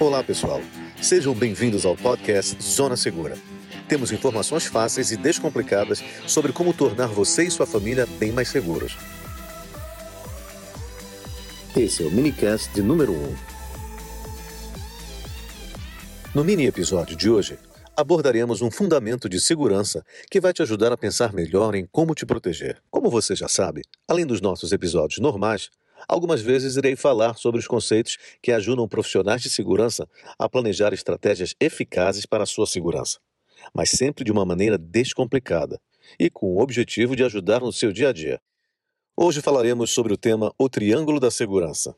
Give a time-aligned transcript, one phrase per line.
[0.00, 0.62] Olá, pessoal.
[1.02, 3.36] Sejam bem-vindos ao podcast Zona Segura.
[3.86, 8.96] Temos informações fáceis e descomplicadas sobre como tornar você e sua família bem mais seguros.
[11.76, 13.36] Esse é o minicast de número 1.
[16.34, 17.58] No mini episódio de hoje,
[17.94, 22.24] abordaremos um fundamento de segurança que vai te ajudar a pensar melhor em como te
[22.24, 22.78] proteger.
[22.90, 25.68] Como você já sabe, além dos nossos episódios normais,
[26.08, 30.08] algumas vezes irei falar sobre os conceitos que ajudam profissionais de segurança
[30.38, 33.18] a planejar estratégias eficazes para a sua segurança,
[33.74, 35.80] mas sempre de uma maneira descomplicada
[36.18, 38.40] e com o objetivo de ajudar no seu dia a dia.
[39.16, 41.94] Hoje falaremos sobre o tema O Triângulo da Segurança.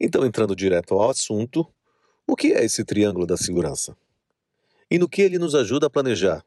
[0.00, 1.66] Então, entrando direto ao assunto,
[2.26, 3.96] o que é esse triângulo da segurança?
[4.90, 6.44] E no que ele nos ajuda a planejar?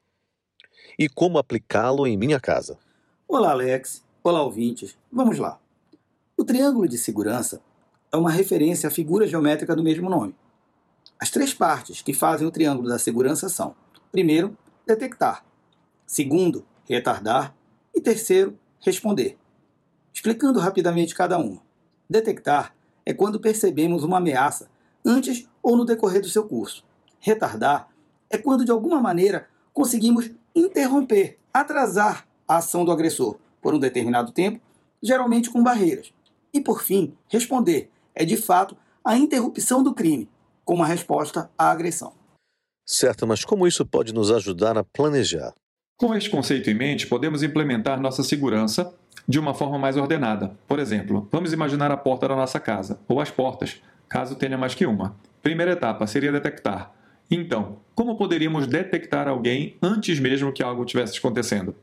[0.98, 2.78] E como aplicá-lo em minha casa?
[3.28, 4.04] Olá, Alex.
[4.24, 4.98] Olá, ouvintes.
[5.12, 5.60] Vamos lá.
[6.42, 7.62] O triângulo de segurança
[8.12, 10.36] é uma referência à figura geométrica do mesmo nome.
[11.20, 13.76] As três partes que fazem o triângulo da segurança são:
[14.12, 15.46] primeiro, detectar,
[16.04, 17.56] segundo, retardar
[17.94, 19.38] e terceiro, responder.
[20.12, 21.62] Explicando rapidamente cada uma.
[22.10, 24.68] Detectar é quando percebemos uma ameaça
[25.06, 26.84] antes ou no decorrer do seu curso.
[27.20, 27.88] Retardar
[28.32, 34.32] é quando, de alguma maneira, conseguimos interromper, atrasar a ação do agressor por um determinado
[34.32, 34.60] tempo,
[35.04, 36.12] geralmente com barreiras.
[36.54, 40.30] E, por fim, responder é, de fato, a interrupção do crime,
[40.64, 42.14] como a resposta à agressão.
[42.86, 45.54] Certo, mas como isso pode nos ajudar a planejar?
[45.98, 48.94] Com este conceito em mente, podemos implementar nossa segurança
[49.28, 50.58] de uma forma mais ordenada.
[50.68, 54.76] Por exemplo, vamos imaginar a porta da nossa casa, ou as portas, caso tenha mais
[54.76, 55.16] que uma.
[55.42, 56.92] Primeira etapa seria detectar.
[57.30, 61.74] Então, como poderíamos detectar alguém antes mesmo que algo estivesse acontecendo?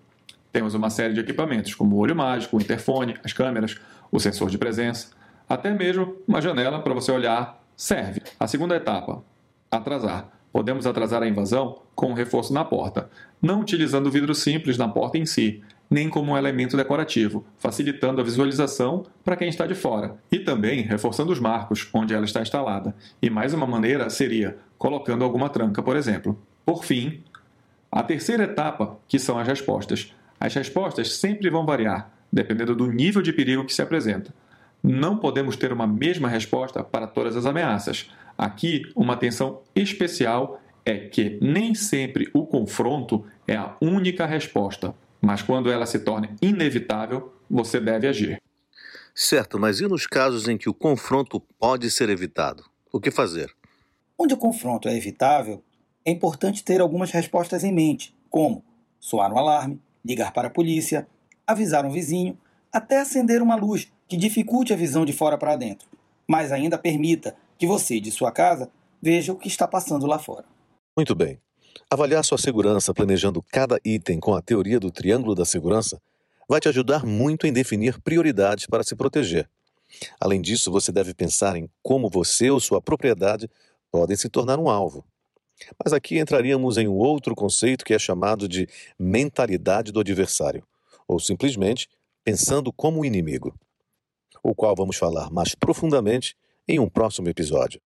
[0.53, 3.77] Temos uma série de equipamentos, como o olho mágico, o interfone, as câmeras,
[4.11, 5.09] o sensor de presença,
[5.49, 8.23] até mesmo uma janela para você olhar serve.
[8.39, 9.23] A segunda etapa,
[9.71, 10.29] atrasar.
[10.53, 15.19] Podemos atrasar a invasão com um reforço na porta, não utilizando vidro simples na porta
[15.19, 20.17] em si, nem como um elemento decorativo, facilitando a visualização para quem está de fora,
[20.31, 22.95] e também reforçando os marcos onde ela está instalada.
[23.23, 26.39] E mais uma maneira seria colocando alguma tranca, por exemplo.
[26.65, 27.23] Por fim,
[27.91, 30.15] a terceira etapa, que são as respostas.
[30.39, 34.35] As respostas sempre vão variar, dependendo do nível de perigo que se apresenta.
[34.83, 38.11] Não podemos ter uma mesma resposta para todas as ameaças.
[38.37, 45.43] Aqui, uma atenção especial é que nem sempre o confronto é a única resposta mas
[45.43, 48.41] quando ela se torna inevitável, você deve agir.
[49.15, 52.65] Certo, mas e nos casos em que o confronto pode ser evitado?
[52.93, 53.53] O que fazer?
[54.17, 55.63] Onde o confronto é evitável,
[56.05, 58.65] é importante ter algumas respostas em mente, como
[59.01, 61.07] soar um alarme, ligar para a polícia,
[61.49, 62.39] avisar um vizinho,
[62.71, 65.89] até acender uma luz que dificulte a visão de fora para dentro,
[66.27, 68.71] mas ainda permita que você, de sua casa,
[69.01, 70.45] veja o que está passando lá fora.
[70.95, 71.41] Muito bem.
[71.91, 76.01] Avaliar sua segurança planejando cada item com a teoria do triângulo da segurança
[76.47, 79.49] vai te ajudar muito em definir prioridades para se proteger.
[80.21, 83.49] Além disso, você deve pensar em como você ou sua propriedade
[83.91, 85.05] podem se tornar um alvo.
[85.83, 90.63] Mas aqui entraríamos em um outro conceito que é chamado de mentalidade do adversário,
[91.09, 91.89] ou simplesmente
[92.23, 93.55] pensando como inimigo,
[94.43, 96.37] o qual vamos falar mais profundamente
[96.69, 97.81] em um próximo episódio.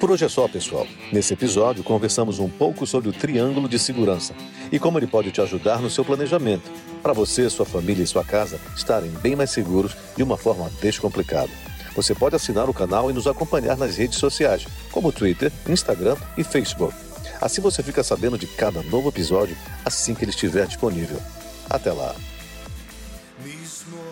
[0.00, 0.86] Por hoje é só, pessoal.
[1.10, 4.34] Nesse episódio, conversamos um pouco sobre o triângulo de segurança
[4.70, 6.70] e como ele pode te ajudar no seu planejamento,
[7.02, 11.50] para você, sua família e sua casa estarem bem mais seguros de uma forma descomplicada.
[11.94, 16.44] Você pode assinar o canal e nos acompanhar nas redes sociais, como Twitter, Instagram e
[16.44, 16.94] Facebook.
[17.40, 21.18] Assim você fica sabendo de cada novo episódio assim que ele estiver disponível.
[21.70, 22.14] Até lá.
[23.44, 24.02] Mismo,